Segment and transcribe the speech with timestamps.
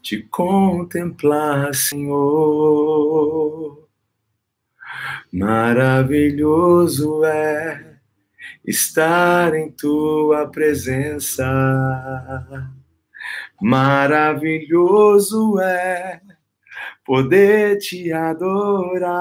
[0.00, 3.88] te contemplar, Senhor.
[5.32, 7.98] Maravilhoso é
[8.64, 11.44] estar em tua presença.
[13.60, 16.20] Maravilhoso é
[17.04, 19.18] poder te adorar.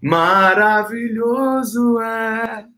[0.00, 2.68] Maravilhoso é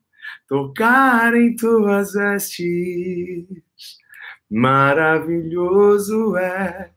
[0.48, 3.65] tocar em tuas vestes.
[4.50, 6.90] Maravilhoso é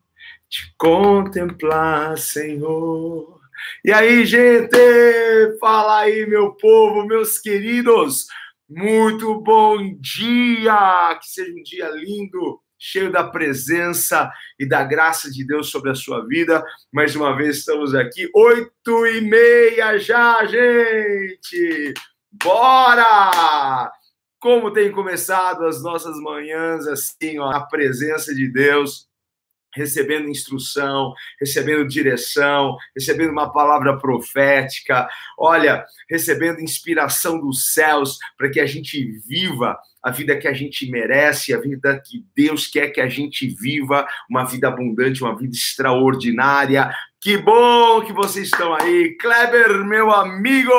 [0.49, 3.39] te contemplar, Senhor.
[3.83, 4.77] E aí, gente,
[5.59, 8.27] fala aí, meu povo, meus queridos.
[8.69, 11.17] Muito bom dia!
[11.19, 15.95] Que seja um dia lindo, cheio da presença e da graça de Deus sobre a
[15.95, 16.63] sua vida.
[16.91, 21.93] Mais uma vez estamos aqui, oito e meia já, gente!
[22.31, 23.31] Bora!
[24.39, 29.09] Como tem começado as nossas manhãs assim, ó, a presença de Deus,
[29.75, 38.59] recebendo instrução, recebendo direção, recebendo uma palavra profética, olha, recebendo inspiração dos céus para que
[38.59, 43.01] a gente viva a vida que a gente merece, a vida que Deus quer que
[43.01, 46.89] a gente viva, uma vida abundante, uma vida extraordinária.
[47.19, 49.17] Que bom que vocês estão aí.
[49.17, 50.71] Kleber, meu amigo,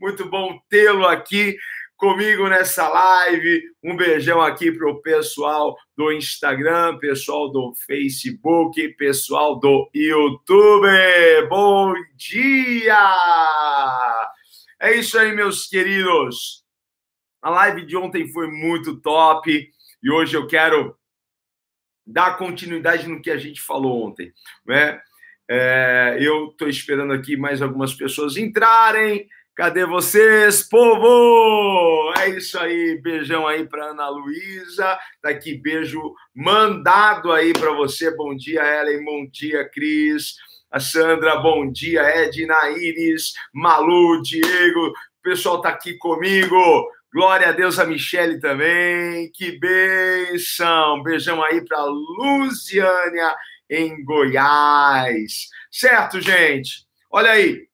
[0.00, 1.56] muito bom tê-lo aqui
[2.02, 3.62] comigo nessa live.
[3.80, 10.88] Um beijão aqui para o pessoal do Instagram, pessoal do Facebook, pessoal do YouTube.
[11.48, 12.98] Bom dia!
[14.80, 16.64] É isso aí, meus queridos.
[17.40, 19.70] A live de ontem foi muito top
[20.02, 20.98] e hoje eu quero
[22.04, 24.32] dar continuidade no que a gente falou ontem,
[24.66, 25.00] né?
[25.48, 29.28] É, eu estou esperando aqui mais algumas pessoas entrarem.
[29.54, 32.10] Cadê vocês, povo?
[32.18, 34.98] É isso aí, beijão aí para Ana Luísa.
[35.20, 38.10] Tá aqui, beijo mandado aí para você.
[38.16, 39.04] Bom dia, Ellen.
[39.04, 40.36] Bom dia, Cris.
[40.70, 44.86] A Sandra, bom dia, Edna, Iris, Malu, Diego.
[44.88, 46.56] O pessoal tá aqui comigo.
[47.12, 49.30] Glória a Deus, a Michele também.
[49.34, 51.02] Que benção.
[51.02, 53.36] Beijão aí para Luziânia,
[53.68, 55.48] em Goiás.
[55.70, 56.86] Certo, gente?
[57.10, 57.66] Olha aí,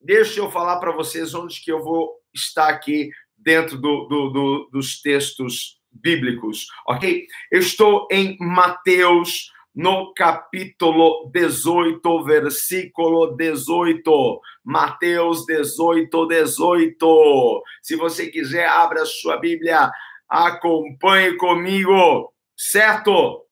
[0.00, 4.70] deixa eu falar para vocês onde que eu vou estar aqui dentro do, do, do,
[4.72, 7.26] dos textos bíblicos, ok?
[7.50, 14.40] Eu estou em Mateus, no capítulo 18, versículo 18.
[14.64, 17.62] Mateus 18, 18.
[17.82, 19.90] Se você quiser, abra sua Bíblia,
[20.28, 23.46] acompanhe comigo, certo?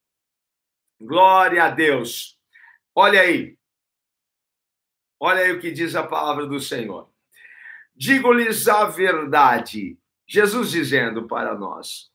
[1.00, 2.36] Glória a Deus.
[2.94, 3.57] Olha aí,
[5.20, 7.08] Olha aí o que diz a palavra do Senhor.
[7.94, 9.98] Digo-lhes a verdade.
[10.26, 12.10] Jesus dizendo para nós: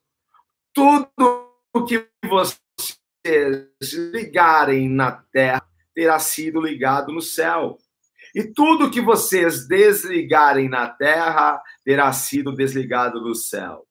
[0.74, 7.78] tudo o que vocês ligarem na terra terá sido ligado no céu.
[8.34, 13.86] E tudo que vocês desligarem na terra terá sido desligado no céu.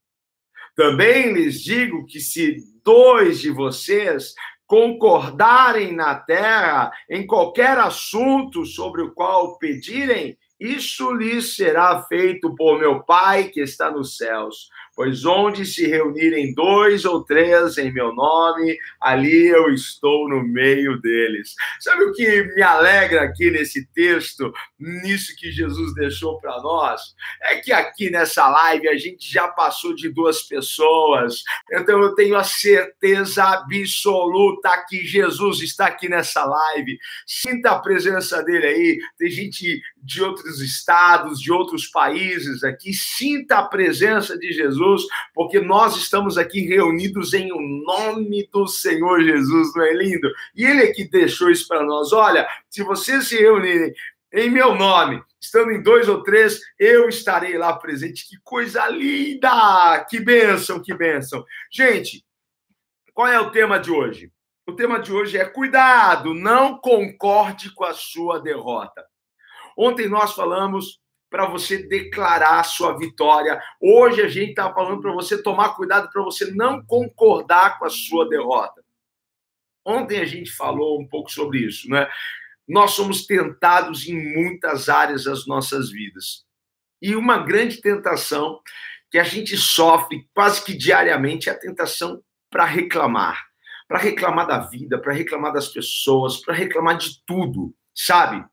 [0.74, 4.34] Também lhes digo que se dois de vocês
[4.72, 12.78] concordarem na terra em qualquer assunto sobre o qual pedirem, isso lhes será feito por
[12.78, 14.70] meu Pai que está nos céus.
[14.94, 21.00] Pois onde se reunirem dois ou três em meu nome, ali eu estou no meio
[21.00, 21.54] deles.
[21.80, 27.00] Sabe o que me alegra aqui nesse texto, nisso que Jesus deixou para nós?
[27.40, 31.42] É que aqui nessa live a gente já passou de duas pessoas,
[31.72, 36.98] então eu tenho a certeza absoluta que Jesus está aqui nessa live.
[37.26, 38.98] Sinta a presença dele aí.
[39.16, 42.92] Tem gente de outros estados, de outros países aqui.
[42.92, 48.66] Sinta a presença de Jesus Jesus, porque nós estamos aqui reunidos em o nome do
[48.66, 50.30] Senhor Jesus, não é lindo?
[50.54, 52.12] E Ele é que deixou isso para nós.
[52.12, 53.92] Olha, se vocês se reunirem
[54.32, 58.28] em meu nome, estando em dois ou três, eu estarei lá presente.
[58.28, 60.04] Que coisa linda!
[60.08, 61.44] Que bênção, que bênção.
[61.70, 62.24] Gente,
[63.12, 64.32] qual é o tema de hoje?
[64.66, 69.04] O tema de hoje é cuidado, não concorde com a sua derrota.
[69.76, 71.00] Ontem nós falamos
[71.32, 73.60] para você declarar sua vitória.
[73.80, 77.90] Hoje a gente está falando para você tomar cuidado para você não concordar com a
[77.90, 78.84] sua derrota.
[79.84, 82.06] Ontem a gente falou um pouco sobre isso, né?
[82.68, 86.44] Nós somos tentados em muitas áreas das nossas vidas.
[87.00, 88.60] E uma grande tentação
[89.10, 93.42] que a gente sofre quase que diariamente é a tentação para reclamar.
[93.88, 98.44] Para reclamar da vida, para reclamar das pessoas, para reclamar de tudo, sabe?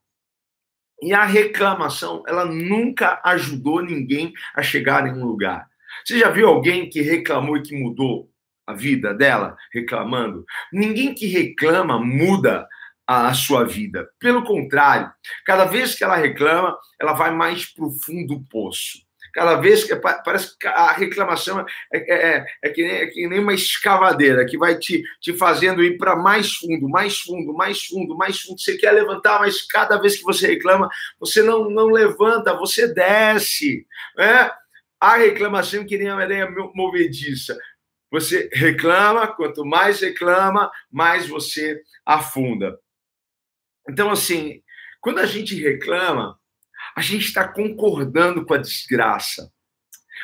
[1.01, 5.67] E a reclamação, ela nunca ajudou ninguém a chegar em um lugar.
[6.05, 8.29] Você já viu alguém que reclamou e que mudou?
[8.69, 10.45] a vida dela reclamando?
[10.71, 12.67] Ninguém que reclama muda
[13.07, 14.07] a sua vida.
[14.19, 15.11] Pelo contrário,
[15.43, 18.99] cada vez que ela reclama, ela vai mais para o fundo do poço.
[19.33, 23.27] Cada vez que parece que a reclamação é, é, é, é, que nem, é, que
[23.27, 27.85] nem, uma escavadeira que vai te, te fazendo ir para mais fundo, mais fundo, mais
[27.85, 28.59] fundo, mais fundo.
[28.59, 30.89] Você quer levantar, mas cada vez que você reclama,
[31.19, 33.85] você não, não levanta, você desce.
[34.17, 34.51] Né?
[34.99, 37.57] A reclamação que nem a areia movediça.
[38.11, 42.79] Você reclama, quanto mais reclama, mais você afunda.
[43.87, 44.61] Então, assim,
[44.99, 46.38] quando a gente reclama,
[46.99, 49.49] a gente está concordando com a desgraça.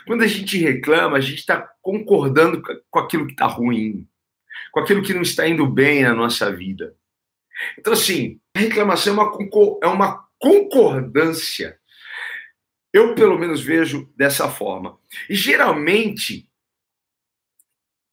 [0.05, 2.61] Quando a gente reclama, a gente está concordando
[2.91, 4.05] com aquilo que está ruim,
[4.73, 6.93] com aquilo que não está indo bem na nossa vida.
[7.79, 11.79] Então, assim, a reclamação é uma, é uma concordância.
[12.91, 14.99] Eu, pelo menos, vejo dessa forma.
[15.29, 16.45] E geralmente,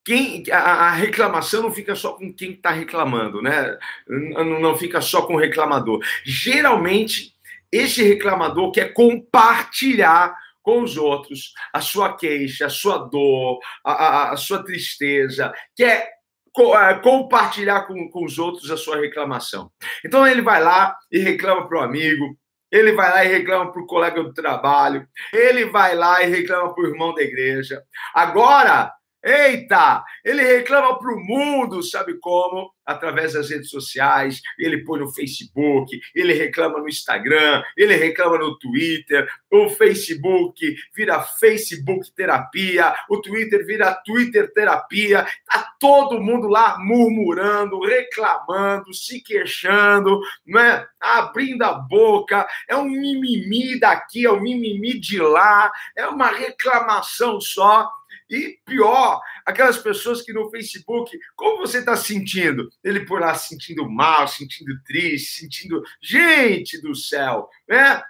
[0.04, 3.76] quem, a, a, reclamação não fica só com quem está reclamando, né?
[4.06, 6.00] Não, não fica só com o reclamador.
[6.24, 7.32] Geralmente,
[7.72, 14.32] esse reclamador quer compartilhar com os outros a sua queixa, a sua dor, a, a,
[14.32, 16.08] a sua tristeza, quer
[16.52, 19.70] co, é, compartilhar com, com os outros a sua reclamação.
[20.04, 22.36] Então ele vai lá e reclama para o amigo,
[22.70, 26.74] ele vai lá e reclama para o colega do trabalho, ele vai lá e reclama
[26.74, 27.82] para o irmão da igreja.
[28.14, 28.92] Agora,
[29.24, 30.02] Eita!
[30.24, 32.72] Ele reclama para o mundo, sabe como?
[32.84, 38.58] Através das redes sociais, ele põe no Facebook, ele reclama no Instagram, ele reclama no
[38.58, 46.76] Twitter, o Facebook vira Facebook terapia, o Twitter vira Twitter terapia, tá todo mundo lá
[46.80, 50.84] murmurando, reclamando, se queixando, não é?
[51.00, 57.40] Abrindo a boca, é um mimimi daqui, é um mimimi de lá, é uma reclamação
[57.40, 57.88] só.
[58.32, 62.66] E pior, aquelas pessoas que no Facebook, como você está sentindo?
[62.82, 65.82] Ele por lá sentindo mal, sentindo triste, sentindo.
[66.00, 68.02] Gente do céu, né?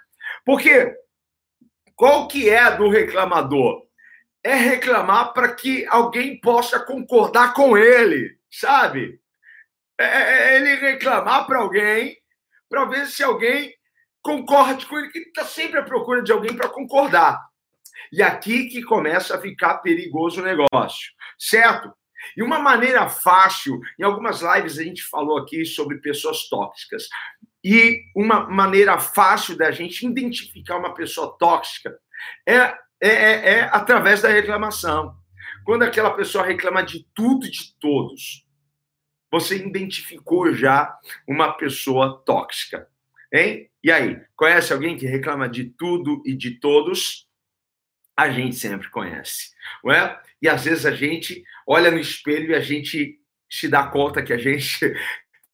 [0.45, 0.95] Porque
[1.93, 3.85] qual que é do reclamador?
[4.41, 9.19] É reclamar para que alguém possa concordar com ele, sabe?
[9.97, 12.17] É, é, é ele reclamar para alguém,
[12.69, 13.75] para ver se alguém
[14.21, 17.45] concorde com ele, que está sempre à procura de alguém para concordar.
[18.11, 21.91] E aqui que começa a ficar perigoso o negócio, certo?
[22.37, 27.07] E uma maneira fácil, em algumas lives a gente falou aqui sobre pessoas tóxicas.
[27.63, 31.97] E uma maneira fácil da gente identificar uma pessoa tóxica
[32.47, 35.15] é, é, é, é através da reclamação.
[35.65, 38.45] Quando aquela pessoa reclama de tudo e de todos,
[39.31, 40.95] você identificou já
[41.27, 42.87] uma pessoa tóxica.
[43.31, 43.69] Hein?
[43.83, 47.27] E aí, conhece alguém que reclama de tudo e de todos?
[48.15, 49.51] A gente sempre conhece,
[49.83, 50.19] não é?
[50.41, 53.19] E às vezes a gente olha no espelho e a gente
[53.49, 54.85] se dá conta que a gente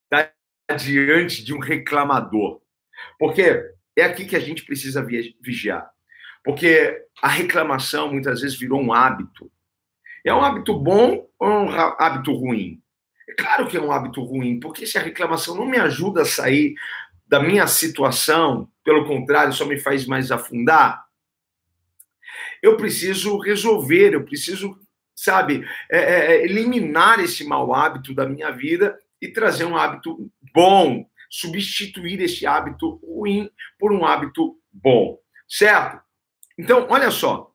[0.03, 0.31] está
[0.77, 2.61] diante de um reclamador.
[3.17, 3.63] Porque
[3.95, 5.06] é aqui que a gente precisa
[5.41, 5.89] vigiar.
[6.44, 9.51] Porque a reclamação muitas vezes virou um hábito.
[10.25, 12.81] É um hábito bom ou é um hábito ruim?
[13.27, 16.25] É claro que é um hábito ruim, porque se a reclamação não me ajuda a
[16.25, 16.73] sair
[17.27, 21.06] da minha situação, pelo contrário, só me faz mais afundar,
[22.61, 24.77] eu preciso resolver, eu preciso,
[25.15, 30.31] sabe, é, é, é, eliminar esse mau hábito da minha vida e trazer um hábito
[30.54, 36.01] bom, substituir esse hábito ruim por um hábito bom, certo?
[36.57, 37.51] Então, olha só,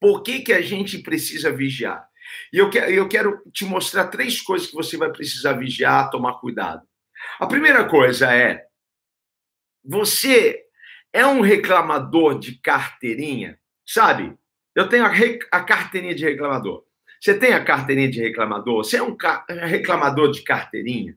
[0.00, 2.06] por que, que a gente precisa vigiar?
[2.52, 6.34] E eu quero, eu quero te mostrar três coisas que você vai precisar vigiar, tomar
[6.34, 6.86] cuidado.
[7.40, 8.66] A primeira coisa é:
[9.84, 10.62] você
[11.12, 13.58] é um reclamador de carteirinha?
[13.88, 14.36] Sabe,
[14.74, 15.12] eu tenho a,
[15.50, 16.84] a carteirinha de reclamador.
[17.18, 18.84] Você tem a carteirinha de reclamador?
[18.84, 19.16] Você é um
[19.48, 21.16] reclamador de carteirinha?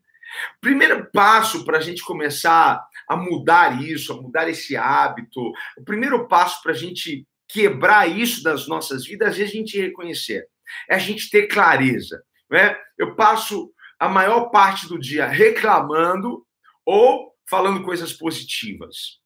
[0.62, 6.30] Primeiro passo para a gente começar a mudar isso, a mudar esse hábito, o primeiro
[6.30, 10.48] passo para a gente quebrar isso das nossas vidas é a gente reconhecer,
[10.90, 12.24] é a gente ter clareza.
[12.50, 12.80] Né?
[12.98, 16.46] Eu passo a maior parte do dia reclamando
[16.86, 19.21] ou falando coisas positivas.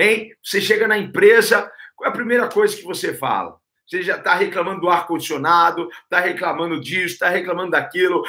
[0.00, 0.34] Hein?
[0.42, 3.60] Você chega na empresa, qual é a primeira coisa que você fala?
[3.86, 8.22] Você já está reclamando do ar-condicionado, está reclamando disso, está reclamando daquilo,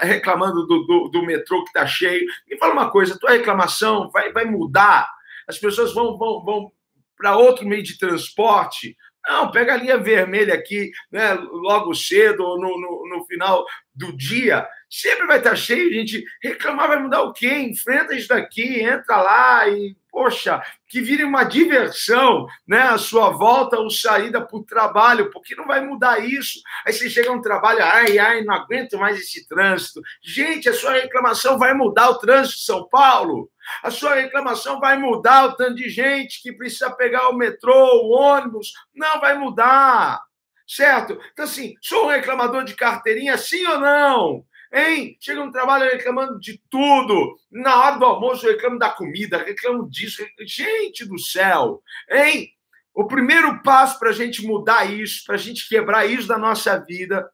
[0.00, 2.26] reclamando do, do, do metrô que está cheio.
[2.48, 5.06] Me fala uma coisa: tua reclamação vai, vai mudar?
[5.46, 6.72] As pessoas vão, vão, vão
[7.16, 8.96] para outro meio de transporte?
[9.28, 14.16] Não, pega a linha vermelha aqui, né, logo cedo ou no, no, no final do
[14.16, 14.66] dia.
[14.88, 16.24] Sempre vai estar cheio, gente.
[16.42, 17.58] Reclamar vai mudar o quê?
[17.58, 22.82] Enfrenta isso daqui, entra lá e, poxa, que vire uma diversão, né?
[22.82, 26.60] A sua volta ou saída para o trabalho, porque não vai mudar isso.
[26.84, 30.02] Aí você chega no trabalho, ai, ai, não aguento mais esse trânsito.
[30.20, 33.48] Gente, a sua reclamação vai mudar o trânsito de São Paulo.
[33.80, 38.10] A sua reclamação vai mudar o tanto de gente que precisa pegar o metrô, o
[38.10, 38.72] ônibus.
[38.92, 40.20] Não vai mudar.
[40.66, 41.18] Certo?
[41.32, 44.44] Então, assim, sou um reclamador de carteirinha, sim ou não?
[44.72, 45.16] Hein?
[45.20, 47.36] Chega no trabalho reclamando de tudo.
[47.50, 50.24] Na hora do almoço reclamo da comida, reclamo disso.
[50.40, 51.82] Gente do céu!
[52.10, 52.50] Hein?
[52.94, 56.76] O primeiro passo para a gente mudar isso, para a gente quebrar isso da nossa
[56.78, 57.30] vida,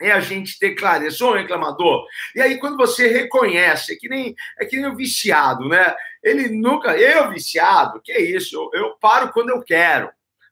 [0.00, 1.16] é a gente ter clareza.
[1.16, 2.06] Sou um reclamador.
[2.34, 5.94] E aí, quando você reconhece, é que nem, é que nem o viciado, né?
[6.22, 6.96] Ele nunca.
[6.96, 8.70] Eu, viciado, que isso?
[8.72, 10.10] Eu, eu paro quando eu quero.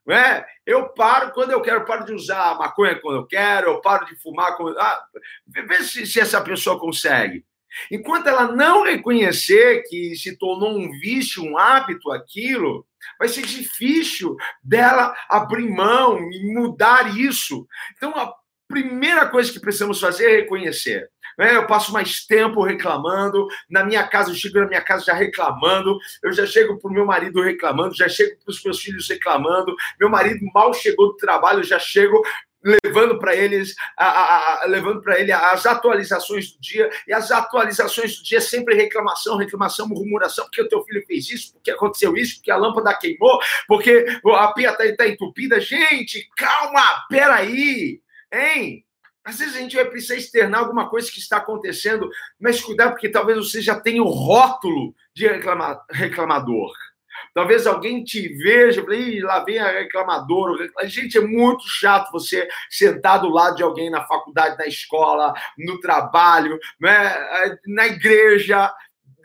[0.09, 0.43] Né?
[0.65, 4.15] Eu paro quando eu quero, paro de usar maconha quando eu quero, eu paro de
[4.19, 4.75] fumar quando.
[4.79, 5.05] Ah,
[5.47, 7.45] vê se, se essa pessoa consegue.
[7.91, 12.87] Enquanto ela não reconhecer que se tornou um vício, um hábito aquilo,
[13.19, 17.67] vai ser difícil dela abrir mão e mudar isso.
[17.95, 18.33] Então, a
[18.67, 21.07] primeira coisa que precisamos fazer é reconhecer.
[21.39, 21.55] Né?
[21.55, 25.97] Eu passo mais tempo reclamando, na minha casa, eu chego na minha casa já reclamando,
[26.21, 29.73] eu já chego para o meu marido reclamando, já chego para os meus filhos reclamando,
[29.97, 32.21] meu marido mal chegou do trabalho, eu já chego
[32.61, 37.31] levando para eles a, a, a, levando para ele as atualizações do dia e as
[37.31, 42.17] atualizações do dia sempre reclamação reclamação murmuração porque o teu filho fez isso porque aconteceu
[42.17, 44.05] isso porque a lâmpada queimou porque
[44.35, 48.83] a pia está tá entupida gente calma peraí hein
[49.23, 52.09] às vezes a gente vai precisar externar alguma coisa que está acontecendo,
[52.39, 56.71] mas cuidado, porque talvez você já tenha o rótulo de reclama, reclamador.
[57.33, 60.69] Talvez alguém te veja, e lá vem a reclamadora.
[60.85, 65.79] Gente, é muito chato você sentar do lado de alguém na faculdade, na escola, no
[65.79, 67.13] trabalho, né?
[67.67, 68.73] na igreja,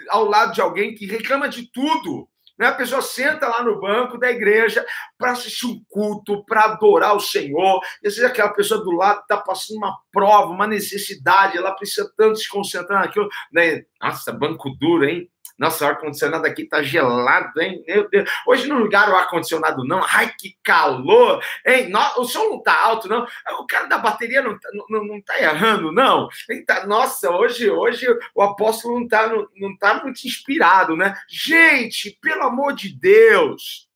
[0.09, 2.29] ao lado de alguém que reclama de tudo.
[2.59, 2.67] Né?
[2.67, 4.85] A pessoa senta lá no banco da igreja
[5.19, 7.81] para assistir um culto, para adorar o Senhor.
[8.03, 12.11] E às vezes aquela pessoa do lado está passando uma prova, uma necessidade, ela precisa
[12.17, 13.29] tanto se concentrar naquilo.
[13.53, 13.83] Né?
[14.01, 15.29] Nossa, banco duro, hein?
[15.57, 17.85] Nossa, o ar-condicionado aqui tá gelado, hein?
[17.87, 18.29] Meu Deus.
[18.47, 20.05] Hoje não ligaram o ar-condicionado, não.
[20.05, 21.43] Ai, que calor!
[21.65, 21.93] Hein?
[22.17, 23.27] o som não tá alto, não.
[23.61, 26.29] O cara da bateria não tá, não, não tá errando, não.
[26.67, 31.17] Tá, nossa, hoje, hoje o apóstolo não tá, não, não tá muito inspirado, né?
[31.29, 33.89] Gente, pelo amor de Deus!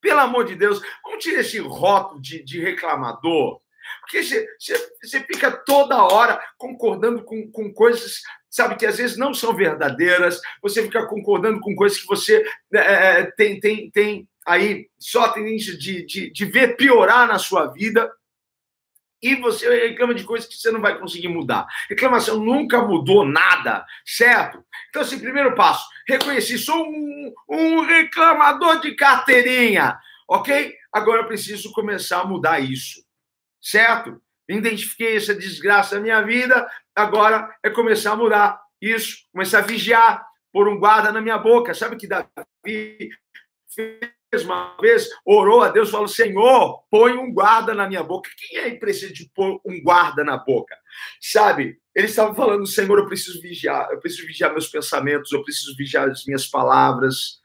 [0.00, 3.60] Pelo amor de Deus, vamos tirar esse rótulo de, de reclamador.
[4.00, 8.20] Porque você, fica toda hora concordando com, com coisas
[8.56, 12.78] sabe, que às vezes não são verdadeiras, você fica concordando com coisas que você é,
[12.78, 17.66] é, tem, tem, tem aí só a tendência de, de, de ver piorar na sua
[17.66, 18.10] vida,
[19.22, 21.66] e você reclama de coisas que você não vai conseguir mudar.
[21.88, 24.64] Reclamação nunca mudou nada, certo?
[24.88, 30.74] Então, assim, primeiro passo, reconheci, sou um, um reclamador de carteirinha, ok?
[30.90, 33.02] Agora eu preciso começar a mudar isso,
[33.60, 34.20] certo?
[34.48, 40.24] Identifiquei essa desgraça na minha vida, agora é começar a mudar isso, começar a vigiar,
[40.52, 41.74] pôr um guarda na minha boca.
[41.74, 43.10] Sabe que Davi
[43.74, 48.30] fez uma vez, orou a Deus, falou: Senhor, põe um guarda na minha boca.
[48.36, 50.76] Quem é que precisa de pôr um guarda na boca?
[51.20, 51.78] Sabe?
[51.94, 56.08] Ele estava falando: Senhor, eu preciso vigiar, eu preciso vigiar meus pensamentos, eu preciso vigiar
[56.08, 57.40] as minhas palavras.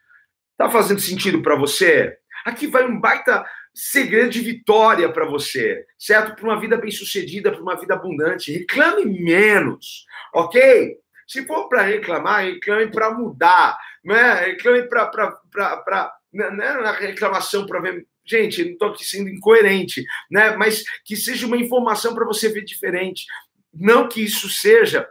[0.52, 2.18] Está fazendo sentido para você?
[2.46, 6.36] Aqui vai um baita segredo de vitória para você, certo?
[6.36, 8.52] Para uma vida bem-sucedida, para uma vida abundante.
[8.52, 10.98] Reclame menos, ok?
[11.28, 14.34] Se for para reclamar, reclame para mudar, né?
[14.46, 16.14] reclame para.
[16.34, 18.06] Não é na reclamação para ver.
[18.24, 20.56] Gente, não estou aqui sendo incoerente, né?
[20.56, 23.26] mas que seja uma informação para você ver diferente.
[23.74, 25.08] Não que isso seja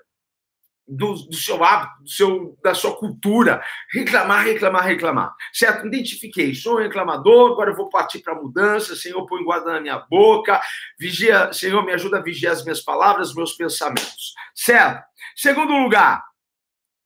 [0.90, 3.62] do, do, seu hábito, do seu, da sua cultura.
[3.92, 5.34] Reclamar, reclamar, reclamar.
[5.52, 5.86] Certo?
[5.86, 8.96] Identifiquei, sou um reclamador, agora eu vou partir para a mudança.
[8.96, 10.60] Senhor, põe guarda na minha boca.
[10.98, 14.34] Vigia, Senhor, me ajuda a vigiar as minhas palavras, meus pensamentos.
[14.54, 15.04] Certo?
[15.36, 16.24] Segundo lugar,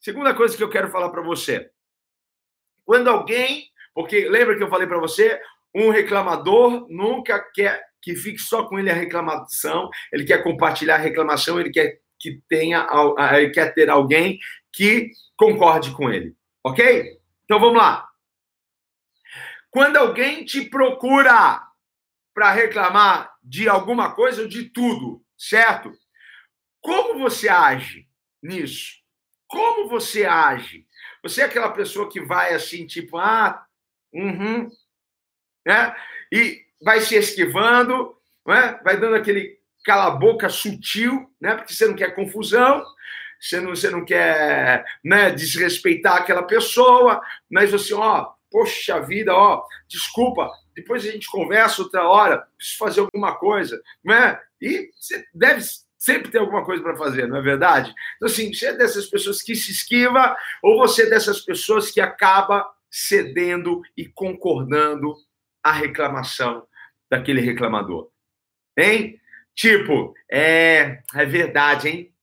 [0.00, 1.68] segunda coisa que eu quero falar para você.
[2.84, 5.40] Quando alguém, porque lembra que eu falei para você,
[5.74, 10.98] um reclamador nunca quer que fique só com ele a reclamação, ele quer compartilhar a
[10.98, 12.86] reclamação, ele quer que tenha,
[13.52, 14.40] quer ter alguém
[14.72, 17.20] que concorde com ele, ok?
[17.44, 18.08] Então vamos lá.
[19.70, 21.62] Quando alguém te procura
[22.32, 25.92] para reclamar de alguma coisa ou de tudo, certo?
[26.80, 28.08] Como você age
[28.42, 28.94] nisso?
[29.46, 30.86] Como você age?
[31.22, 33.66] Você é aquela pessoa que vai assim, tipo, ah,
[34.14, 34.70] uhum,
[35.66, 35.94] né?
[36.32, 38.16] E vai se esquivando,
[38.46, 38.80] né?
[38.82, 41.54] vai dando aquele cala a boca sutil, né?
[41.54, 42.84] Porque você não quer confusão,
[43.40, 49.62] você não, você não quer né, desrespeitar aquela pessoa, mas assim, ó, poxa vida, ó,
[49.86, 54.40] desculpa, depois a gente conversa outra hora, preciso fazer alguma coisa, né?
[54.60, 55.62] E você deve
[55.98, 57.94] sempre ter alguma coisa para fazer, não é verdade?
[58.16, 62.00] Então, assim, você é dessas pessoas que se esquiva ou você é dessas pessoas que
[62.00, 65.14] acaba cedendo e concordando
[65.62, 66.66] à reclamação
[67.10, 68.10] daquele reclamador?
[68.76, 69.20] Hein?
[69.54, 72.14] Tipo, é, é verdade, hein?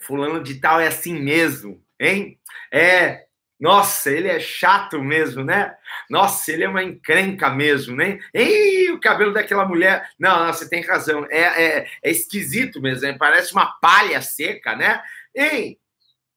[0.00, 2.40] Fulano de tal é assim mesmo, hein?
[2.72, 3.26] É,
[3.60, 5.74] nossa, ele é chato mesmo, né?
[6.08, 8.20] Nossa, ele é uma encrenca mesmo, né?
[8.32, 10.08] Ei, o cabelo daquela mulher.
[10.18, 11.26] Não, não você tem razão.
[11.28, 13.18] É, é, é esquisito mesmo, hein?
[13.18, 15.02] parece uma palha seca, né?
[15.34, 15.76] Ei,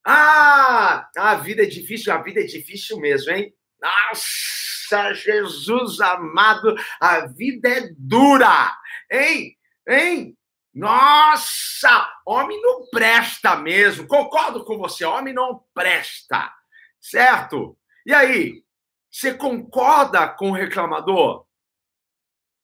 [0.03, 3.53] ah, a vida é difícil, a vida é difícil mesmo, hein?
[3.79, 8.75] Nossa, Jesus amado, a vida é dura,
[9.11, 9.55] hein?
[9.87, 10.37] Hein?
[10.73, 14.07] Nossa, homem não presta mesmo.
[14.07, 16.51] Concordo com você, homem não presta.
[16.99, 17.77] Certo?
[18.05, 18.63] E aí,
[19.11, 21.45] você concorda com o reclamador?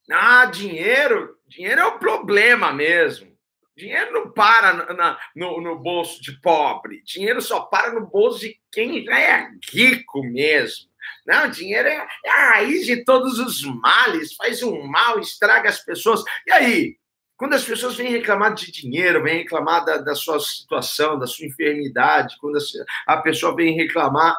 [0.10, 3.36] Ah, dinheiro, dinheiro é o problema mesmo.
[3.76, 7.04] Dinheiro não para na, na, no, no, bolso de pobre.
[7.04, 10.90] Dinheiro só para no bolso de quem já é rico mesmo.
[11.26, 15.84] Não, dinheiro é, é a raiz de todos os males, faz um mal, estraga as
[15.84, 16.24] pessoas.
[16.48, 16.98] E aí,
[17.38, 21.46] quando as pessoas vêm reclamar de dinheiro, vêm reclamar da, da sua situação, da sua
[21.46, 22.58] enfermidade, quando
[23.06, 24.36] a, pessoa vem reclamar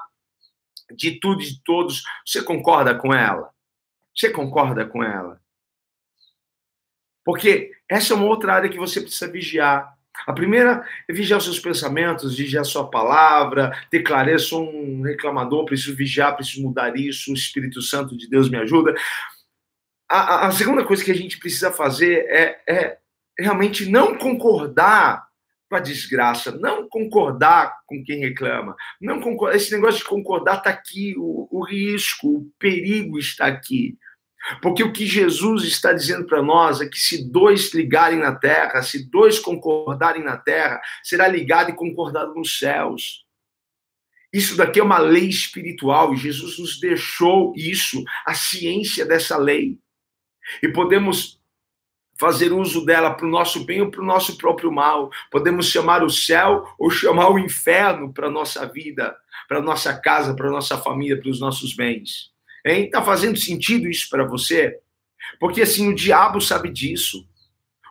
[0.96, 3.50] de tudo e de todos, você concorda com ela?
[4.14, 5.40] Você concorda com ela?
[7.24, 9.96] Porque essa é uma outra área que você precisa vigiar.
[10.26, 15.02] A primeira é vigiar os seus pensamentos, vigiar a sua palavra, ter clareza, sou um
[15.02, 18.92] reclamador, preciso vigiar, preciso mudar isso, o Espírito Santo de Deus me ajuda
[20.08, 22.98] a, a, segunda coisa que a gente precisa fazer é, é
[23.38, 25.28] realmente não concordar
[25.68, 30.70] com a desgraça, não concordar com quem reclama, não concordar, esse negócio de concordar está
[30.70, 33.98] aqui, o, o risco, o perigo está aqui.
[34.62, 38.82] Porque o que Jesus está dizendo para nós é que se dois ligarem na terra,
[38.82, 43.26] se dois concordarem na terra, será ligado e concordado nos céus.
[44.32, 49.78] Isso daqui é uma lei espiritual e Jesus nos deixou isso, a ciência dessa lei
[50.62, 51.38] e podemos
[52.18, 55.10] fazer uso dela para o nosso bem ou para o nosso próprio mal.
[55.30, 59.96] Podemos chamar o céu ou chamar o inferno para a nossa vida, para a nossa
[59.96, 62.32] casa, para a nossa família, para os nossos bens.
[62.64, 64.78] Está fazendo sentido isso para você?
[65.38, 67.24] Porque assim, o diabo sabe disso.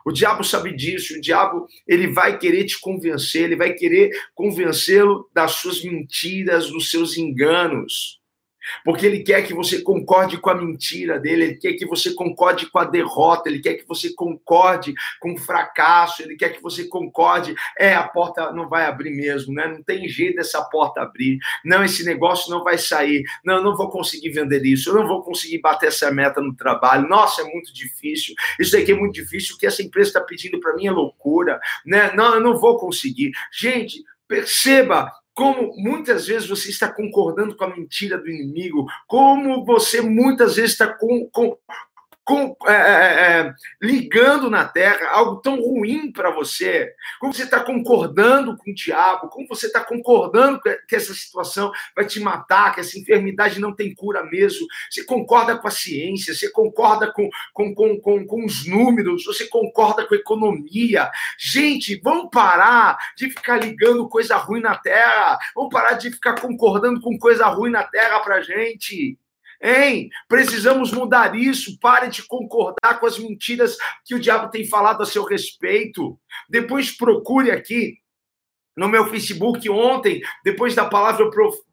[0.04, 5.28] O diabo sabe disso, o diabo ele vai querer te convencer, ele vai querer convencê-lo
[5.34, 8.17] das suas mentiras, dos seus enganos
[8.84, 12.66] porque ele quer que você concorde com a mentira dele, ele quer que você concorde
[12.66, 16.84] com a derrota, ele quer que você concorde com o fracasso, ele quer que você
[16.84, 19.68] concorde, é, a porta não vai abrir mesmo, né?
[19.68, 21.38] Não tem jeito dessa porta abrir.
[21.64, 23.22] Não, esse negócio não vai sair.
[23.44, 26.54] Não, eu não vou conseguir vender isso, eu não vou conseguir bater essa meta no
[26.54, 27.08] trabalho.
[27.08, 28.34] Nossa, é muito difícil.
[28.58, 31.60] Isso aqui é muito difícil, o que essa empresa está pedindo para mim é loucura,
[31.84, 32.12] né?
[32.14, 33.32] Não, eu não vou conseguir.
[33.52, 40.00] Gente, perceba como muitas vezes você está concordando com a mentira do inimigo, como você
[40.00, 41.56] muitas vezes está com, com,
[42.28, 47.58] com, é, é, é, ligando na terra algo tão ruim para você, como você está
[47.60, 52.80] concordando com o diabo, como você está concordando que essa situação vai te matar, que
[52.80, 57.74] essa enfermidade não tem cura mesmo, você concorda com a ciência, você concorda com, com,
[57.74, 61.10] com, com, com os números, você concorda com a economia.
[61.38, 67.00] Gente, vamos parar de ficar ligando coisa ruim na terra, vamos parar de ficar concordando
[67.00, 69.16] com coisa ruim na terra para gente.
[69.60, 70.08] Hein?
[70.28, 71.78] Precisamos mudar isso.
[71.80, 76.18] Pare de concordar com as mentiras que o diabo tem falado a seu respeito.
[76.48, 77.98] Depois procure aqui
[78.76, 81.30] no meu Facebook ontem, depois da palavra eu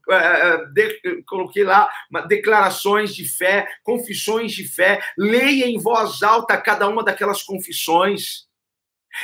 [0.10, 1.88] é, é, de, coloquei lá
[2.28, 5.00] declarações de fé, confissões de fé.
[5.16, 8.48] Leia em voz alta cada uma daquelas confissões.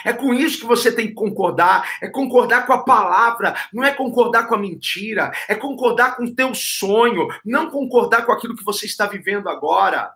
[0.06, 3.92] É com isso que você tem que concordar, é concordar com a palavra, não é
[3.92, 8.64] concordar com a mentira, é concordar com o teu sonho, não concordar com aquilo que
[8.64, 10.12] você está vivendo agora.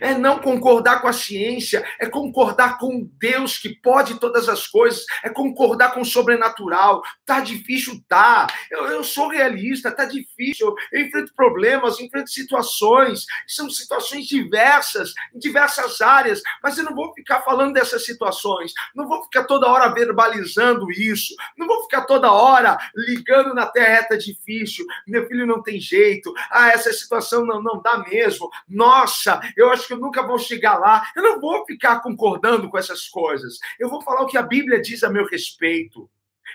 [0.00, 5.04] É não concordar com a ciência, é concordar com Deus que pode todas as coisas,
[5.22, 7.02] é concordar com o sobrenatural.
[7.24, 8.46] Tá difícil, tá.
[8.70, 10.74] Eu, eu sou realista, tá difícil.
[10.92, 17.12] Eu enfrento problemas, enfrento situações, são situações diversas, em diversas áreas, mas eu não vou
[17.14, 22.32] ficar falando dessas situações, não vou ficar toda hora verbalizando isso, não vou ficar toda
[22.32, 27.62] hora ligando na terra, tá difícil, meu filho não tem jeito, ah, essa situação não,
[27.62, 28.48] não dá mesmo.
[28.68, 31.06] Nossa, eu acho que eu nunca vou chegar lá.
[31.14, 33.58] Eu não vou ficar concordando com essas coisas.
[33.78, 36.08] Eu vou falar o que a Bíblia diz a meu respeito.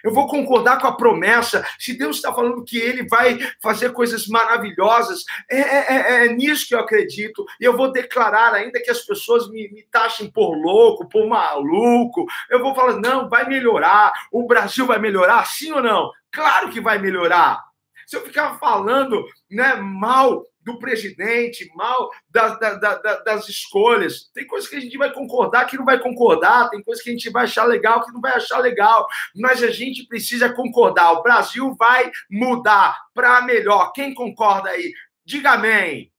[0.04, 1.66] Eu vou concordar com a promessa.
[1.78, 6.68] Se Deus está falando que Ele vai fazer coisas maravilhosas, é, é, é, é, nisso
[6.68, 7.46] que eu acredito.
[7.60, 12.26] E eu vou declarar, ainda que as pessoas me, me taxem por louco, por maluco,
[12.50, 14.12] eu vou falar: não, vai melhorar.
[14.32, 16.12] O Brasil vai melhorar, sim ou não?
[16.32, 17.62] Claro que vai melhorar.
[18.06, 24.30] Se eu ficar falando né, mal do presidente, mal da, da, da, das escolhas.
[24.34, 27.14] Tem coisas que a gente vai concordar que não vai concordar, tem coisas que a
[27.14, 31.12] gente vai achar legal que não vai achar legal, mas a gente precisa concordar.
[31.14, 33.92] O Brasil vai mudar para melhor.
[33.92, 34.94] Quem concorda aí?
[35.26, 36.12] Diga amém.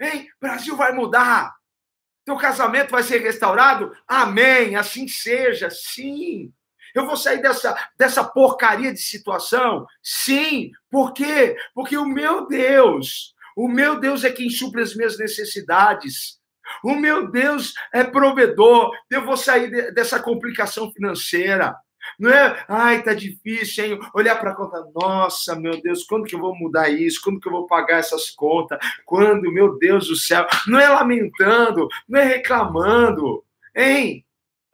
[0.00, 0.28] Hein?
[0.40, 1.54] Brasil vai mudar.
[2.24, 3.96] Teu casamento vai ser restaurado?
[4.06, 4.76] Amém.
[4.76, 5.70] Assim seja.
[5.70, 6.52] Sim.
[6.94, 9.86] Eu vou sair dessa, dessa porcaria de situação?
[10.02, 10.70] Sim.
[10.90, 11.56] Por quê?
[11.74, 16.40] Porque o meu Deus, o meu Deus é quem supre as minhas necessidades.
[16.82, 18.92] O meu Deus é provedor.
[19.10, 21.76] Eu vou sair dessa complicação financeira.
[22.18, 24.00] Não é, ai, tá difícil, hein?
[24.14, 27.20] Olhar para a conta, nossa, meu Deus, quando que eu vou mudar isso?
[27.22, 28.78] Quando que eu vou pagar essas contas?
[29.04, 30.46] Quando, meu Deus do céu?
[30.66, 34.24] Não é lamentando, não é reclamando, hein?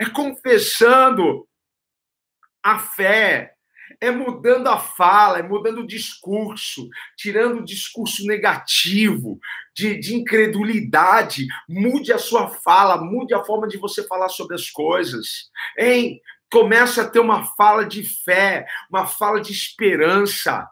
[0.00, 1.46] É confessando
[2.62, 3.54] a fé,
[4.00, 9.38] é mudando a fala, é mudando o discurso, tirando o discurso negativo,
[9.74, 11.46] de, de incredulidade.
[11.68, 15.50] Mude a sua fala, mude a forma de você falar sobre as coisas.
[15.78, 16.20] Hein?
[16.50, 20.66] Começa a ter uma fala de fé, uma fala de esperança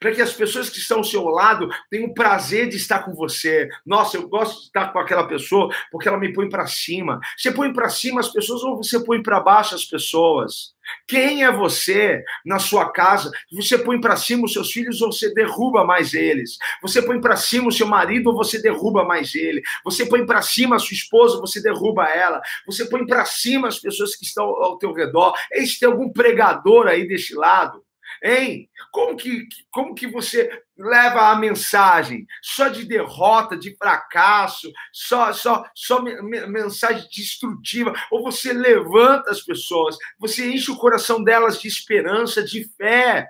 [0.00, 3.14] para que as pessoas que estão ao seu lado tenham o prazer de estar com
[3.14, 3.68] você.
[3.84, 7.20] Nossa, eu gosto de estar com aquela pessoa porque ela me põe para cima.
[7.36, 10.74] Você põe para cima as pessoas ou você põe para baixo as pessoas?
[11.06, 13.30] Quem é você na sua casa?
[13.52, 16.56] Você põe para cima os seus filhos ou você derruba mais eles?
[16.82, 19.62] Você põe para cima o seu marido ou você derruba mais ele?
[19.84, 22.40] Você põe para cima a sua esposa ou você derruba ela?
[22.66, 25.34] Você põe para cima as pessoas que estão ao teu redor?
[25.52, 27.82] Eis tem algum pregador aí deste lado?
[28.22, 28.68] Hein?
[28.92, 35.64] Como que, como que você leva a mensagem só de derrota, de fracasso, só só
[35.74, 42.44] só mensagem destrutiva, ou você levanta as pessoas, você enche o coração delas de esperança,
[42.44, 43.28] de fé.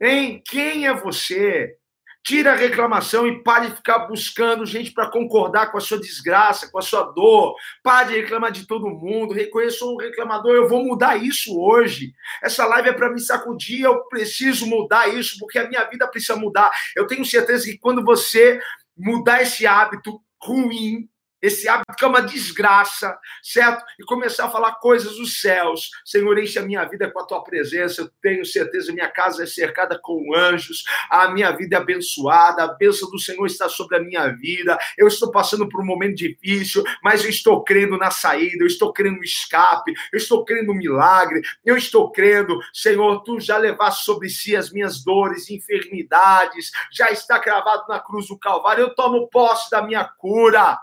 [0.00, 0.42] Hein?
[0.44, 1.76] Quem é você?
[2.24, 6.70] Tira a reclamação e pare de ficar buscando gente para concordar com a sua desgraça,
[6.70, 7.54] com a sua dor.
[7.82, 9.32] Pare de reclamar de todo mundo.
[9.32, 10.54] Reconheça um reclamador.
[10.54, 12.12] Eu vou mudar isso hoje.
[12.42, 13.82] Essa live é para me sacudir.
[13.82, 16.70] Eu preciso mudar isso, porque a minha vida precisa mudar.
[16.94, 18.60] Eu tenho certeza que quando você
[18.96, 21.08] mudar esse hábito ruim,
[21.42, 23.84] esse hábito que é uma desgraça, certo?
[23.98, 25.90] E começar a falar coisas dos céus.
[26.04, 28.02] Senhor, enche a minha vida com a tua presença.
[28.02, 32.74] Eu tenho certeza, minha casa é cercada com anjos, a minha vida é abençoada, a
[32.74, 34.78] bênção do Senhor está sobre a minha vida.
[34.96, 38.92] Eu estou passando por um momento difícil, mas eu estou crendo na saída, eu estou
[38.92, 44.04] crendo no escape, eu estou crendo no milagre, eu estou crendo, Senhor, tu já levaste
[44.04, 48.82] sobre si as minhas dores, enfermidades, já está cravado na cruz do Calvário.
[48.82, 50.78] Eu tomo posse da minha cura.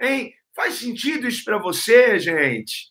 [0.00, 0.32] Hein?
[0.54, 2.90] Faz sentido isso para você, gente?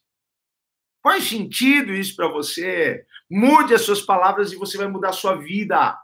[1.02, 3.06] Faz sentido isso para você?
[3.30, 5.98] Mude as suas palavras e você vai mudar a sua vida.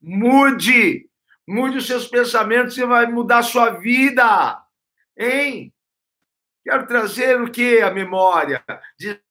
[0.00, 1.08] Mude.
[1.46, 4.62] Mude os seus pensamentos e vai mudar a sua vida.
[5.18, 5.72] Hein?
[6.62, 7.80] Quero trazer o que?
[7.80, 8.64] A memória.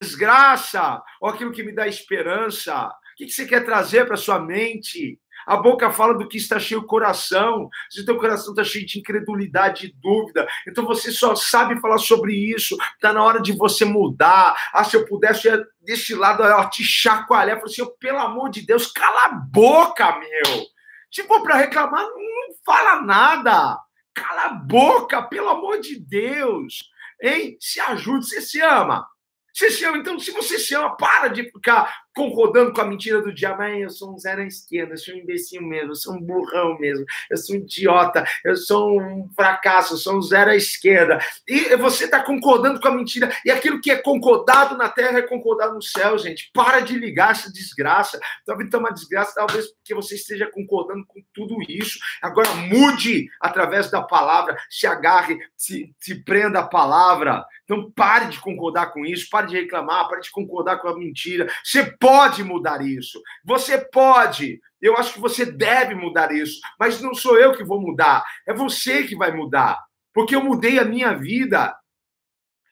[0.01, 2.87] Desgraça ou aquilo que me dá esperança?
[2.87, 5.19] O que você quer trazer para sua mente?
[5.49, 7.71] A boca fala do que está cheio o coração.
[7.89, 11.97] Se o teu coração está cheio de incredulidade e dúvida, então você só sabe falar
[11.97, 12.77] sobre isso.
[12.93, 14.55] Está na hora de você mudar.
[14.71, 17.59] Ah, se eu pudesse ir desse lado, eu te chacoalhar.
[17.59, 20.67] Falei assim, pelo amor de Deus, cala a boca, meu.
[21.11, 23.79] Se for para reclamar, não fala nada.
[24.13, 26.83] Cala a boca, pelo amor de Deus.
[27.19, 27.57] Hein?
[27.59, 29.03] Se ajude, você se ama.
[29.51, 33.21] Você se ama, então, se você se ama, para de ficar concordando com a mentira
[33.21, 33.63] do diabo.
[33.63, 36.77] eu sou um zero à esquerda, eu sou um imbecil mesmo, eu sou um burrão
[36.77, 41.17] mesmo, eu sou um idiota, eu sou um fracasso, eu sou um zero à esquerda.
[41.47, 43.31] E você está concordando com a mentira.
[43.45, 46.49] E aquilo que é concordado na terra é concordado no céu, gente.
[46.53, 48.19] Para de ligar essa desgraça.
[48.45, 51.99] Talvez tenha uma desgraça, talvez porque você esteja concordando com tudo isso.
[52.21, 57.45] Agora mude através da palavra, se agarre, se, se prenda a palavra.
[57.63, 61.47] Então pare de concordar com isso, pare de reclamar, pare de concordar com a mentira.
[61.63, 62.08] Você pode
[62.43, 63.21] mudar isso.
[63.43, 64.59] Você pode.
[64.81, 66.59] Eu acho que você deve mudar isso.
[66.79, 68.23] Mas não sou eu que vou mudar.
[68.47, 69.79] É você que vai mudar.
[70.13, 71.75] Porque eu mudei a minha vida.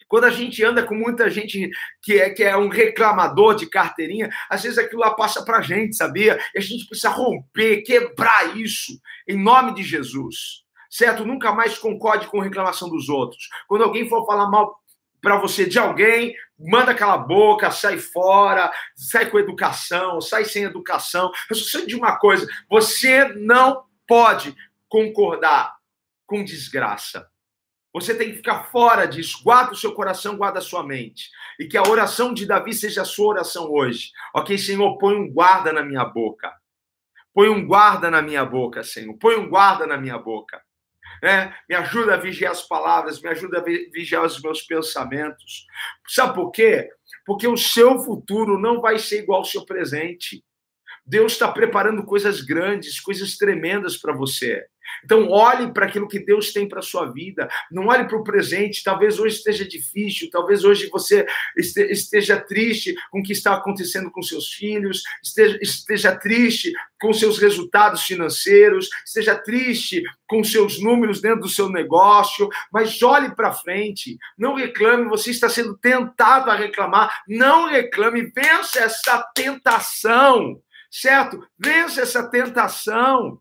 [0.07, 1.69] Quando a gente anda com muita gente
[2.01, 5.61] que é, que é um reclamador de carteirinha, às vezes aquilo lá passa para a
[5.61, 6.39] gente, sabia?
[6.55, 8.93] E a gente precisa romper, quebrar isso,
[9.27, 10.63] em nome de Jesus.
[10.89, 11.25] certo?
[11.25, 13.49] Nunca mais concorde com reclamação dos outros.
[13.67, 14.75] Quando alguém for falar mal
[15.21, 21.31] para você de alguém, manda aquela boca, sai fora, sai com educação, sai sem educação.
[21.49, 24.55] Eu só sei de uma coisa: você não pode
[24.89, 25.75] concordar
[26.25, 27.29] com desgraça.
[27.93, 29.41] Você tem que ficar fora disso.
[29.43, 31.31] Guarda o seu coração, guarda a sua mente.
[31.59, 34.11] E que a oração de Davi seja a sua oração hoje.
[34.35, 36.53] Ok, Senhor, põe um guarda na minha boca.
[37.33, 39.15] Põe um guarda na minha boca, Senhor.
[39.17, 40.61] Põe um guarda na minha boca
[41.21, 41.53] né?
[41.69, 45.65] me ajuda a vigiar as palavras, me ajuda a vigiar os meus pensamentos.
[46.07, 46.89] Sabe por quê?
[47.25, 50.43] Porque o seu futuro não vai ser igual ao seu presente.
[51.05, 54.65] Deus está preparando coisas grandes, coisas tremendas para você.
[55.03, 57.47] Então, olhe para aquilo que Deus tem para a sua vida.
[57.71, 58.83] Não olhe para o presente.
[58.83, 64.21] Talvez hoje esteja difícil, talvez hoje você esteja triste com o que está acontecendo com
[64.21, 71.41] seus filhos, esteja, esteja triste com seus resultados financeiros, esteja triste com seus números dentro
[71.41, 74.17] do seu negócio, mas olhe para frente.
[74.37, 77.23] Não reclame, você está sendo tentado a reclamar.
[77.27, 81.45] Não reclame, vença essa tentação, certo?
[81.57, 83.39] Vença essa tentação.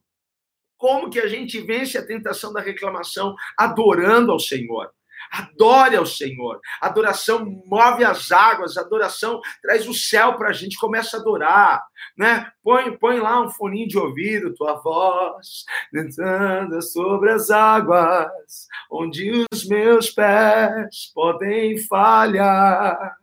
[0.76, 3.34] Como que a gente vence a tentação da reclamação?
[3.58, 4.90] Adorando ao Senhor.
[5.30, 6.60] Adore ao Senhor.
[6.80, 11.82] Adoração move as águas, adoração traz o céu para a gente, começa a adorar,
[12.16, 12.50] né?
[12.62, 19.66] Põe, põe lá um foninho de ouvido, tua voz, entrando sobre as águas, onde os
[19.66, 23.16] meus pés podem falhar.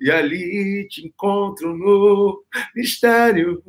[0.00, 2.42] E ali te encontro no
[2.74, 3.62] mistério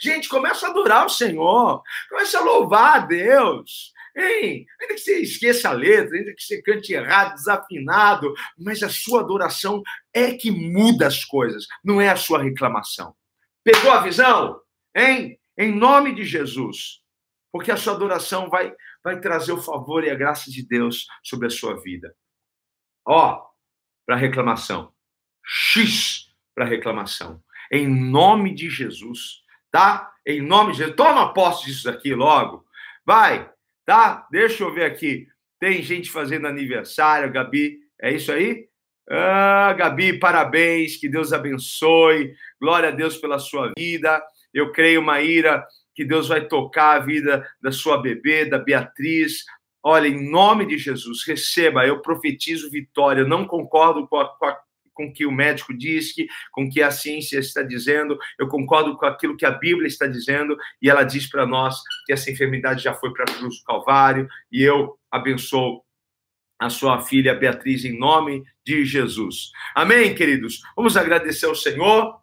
[0.00, 3.92] Gente, começa a adorar o Senhor, começa a louvar a Deus.
[4.16, 4.64] Hein?
[4.80, 9.22] Ainda que você esqueça a letra, ainda que você cante errado, desafinado, mas a sua
[9.22, 9.82] adoração
[10.14, 13.14] é que muda as coisas, não é a sua reclamação.
[13.64, 14.60] Pegou a visão?
[14.94, 15.38] Hein?
[15.58, 17.00] Em nome de Jesus.
[17.52, 21.48] Porque a sua adoração vai, vai trazer o favor e a graça de Deus sobre
[21.48, 22.14] a sua vida.
[23.04, 23.44] Ó,
[24.06, 24.92] para reclamação.
[25.44, 26.19] X
[26.60, 27.42] para reclamação.
[27.72, 29.42] Em nome de Jesus,
[29.72, 30.12] tá?
[30.26, 30.96] Em nome de Jesus.
[30.96, 32.66] Toma posse disso aqui logo.
[33.06, 33.48] Vai,
[33.86, 34.26] tá?
[34.30, 35.26] Deixa eu ver aqui.
[35.58, 37.78] Tem gente fazendo aniversário, Gabi.
[37.98, 38.68] É isso aí?
[39.08, 42.34] Ah, Gabi, parabéns, que Deus abençoe.
[42.60, 44.22] Glória a Deus pela sua vida.
[44.52, 49.44] Eu creio, Maíra, que Deus vai tocar a vida da sua bebê, da Beatriz.
[49.82, 51.86] Olha, em nome de Jesus, receba.
[51.86, 53.22] Eu profetizo vitória.
[53.22, 54.58] Eu não concordo com a, com a
[55.00, 59.06] com que o médico diz, que, com que a ciência está dizendo, eu concordo com
[59.06, 62.92] aquilo que a Bíblia está dizendo, e ela diz para nós que essa enfermidade já
[62.92, 65.82] foi para a cruz do Calvário, e eu abençoo
[66.58, 69.50] a sua filha Beatriz em nome de Jesus.
[69.74, 70.60] Amém, queridos?
[70.76, 72.20] Vamos agradecer ao Senhor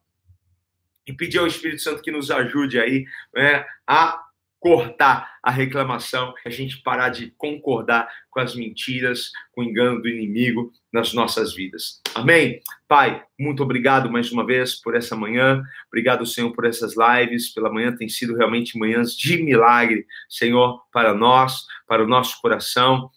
[1.07, 4.21] e pedir ao Espírito Santo que nos ajude aí né, a
[4.59, 10.09] cortar a reclamação, a gente parar de concordar com as mentiras, com o engano do
[10.09, 12.01] inimigo nas nossas vidas.
[12.15, 12.59] Amém?
[12.87, 15.61] Pai, muito obrigado mais uma vez por essa manhã.
[15.87, 17.53] Obrigado, Senhor, por essas lives.
[17.53, 23.11] Pela manhã tem sido realmente manhãs de milagre, Senhor, para nós, para o nosso coração.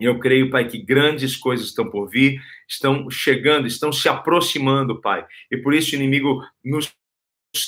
[0.00, 5.26] Eu creio, Pai, que grandes coisas estão por vir, estão chegando, estão se aproximando, Pai.
[5.50, 6.92] E por isso o inimigo nos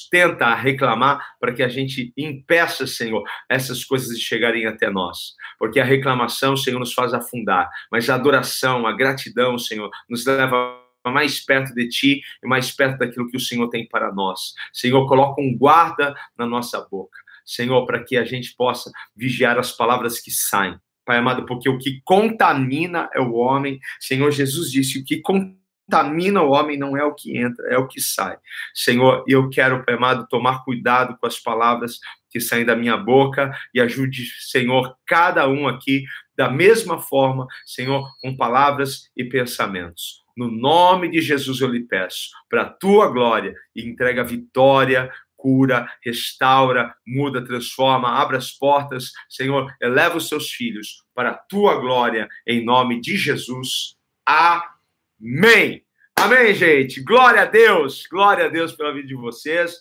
[0.09, 5.35] tenta reclamar para que a gente impeça, Senhor, essas coisas de chegarem até nós.
[5.59, 10.79] Porque a reclamação, Senhor, nos faz afundar, mas a adoração, a gratidão, Senhor, nos leva
[11.07, 14.55] mais perto de ti e mais perto daquilo que o Senhor tem para nós.
[14.73, 17.19] Senhor, coloca um guarda na nossa boca.
[17.45, 20.79] Senhor, para que a gente possa vigiar as palavras que saem.
[21.05, 23.81] Pai amado, porque o que contamina é o homem.
[23.99, 25.60] Senhor Jesus disse: o que contamina
[25.91, 28.39] contamina o homem não é o que entra, é o que sai.
[28.73, 31.99] Senhor, eu quero, Pai amado, tomar cuidado com as palavras
[32.31, 36.05] que saem da minha boca e ajude, Senhor, cada um aqui
[36.37, 40.21] da mesma forma, Senhor, com palavras e pensamentos.
[40.37, 45.91] No nome de Jesus eu lhe peço, para a tua glória, e entrega vitória, cura,
[46.05, 52.29] restaura, muda, transforma, abre as portas, Senhor, eleva os seus filhos para a tua glória,
[52.47, 53.97] em nome de Jesus.
[54.25, 54.80] Amém.
[55.23, 55.85] Amém.
[56.17, 57.03] Amém, gente.
[57.03, 58.07] Glória a Deus.
[58.11, 59.75] Glória a Deus pela vida de vocês.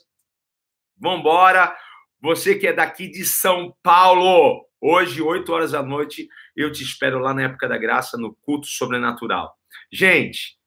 [0.97, 1.73] Vambora.
[2.21, 7.19] Você que é daqui de São Paulo, hoje, 8 horas da noite, eu te espero
[7.19, 9.56] lá na época da graça, no culto sobrenatural.
[9.89, 10.58] Gente,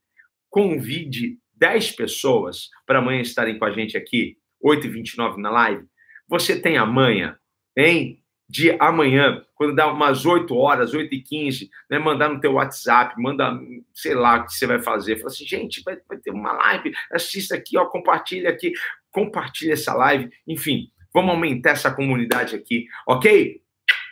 [0.48, 5.86] convide 10 pessoas para amanhã estarem com a gente aqui, 8h29 na live.
[6.26, 7.38] Você tem a manha,
[7.76, 8.21] hein?
[8.52, 13.14] De amanhã, quando dá umas 8 horas, 8 e 15, né, mandar no teu WhatsApp,
[13.18, 13.58] manda,
[13.94, 15.16] sei lá o que você vai fazer.
[15.16, 18.72] Fala assim, gente, vai, vai ter uma live, assista aqui, ó, compartilha aqui,
[19.10, 20.30] compartilha essa live.
[20.46, 23.60] Enfim, Vamos aumentar essa comunidade aqui, ok?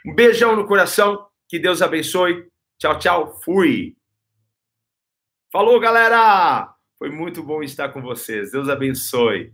[0.06, 1.26] Um beijão no coração.
[1.48, 2.46] Que Deus abençoe.
[2.78, 3.40] Tchau, tchau.
[3.42, 3.96] Fui.
[5.50, 6.72] Falou, galera!
[6.98, 8.52] Foi muito bom estar com vocês.
[8.52, 9.52] Deus abençoe.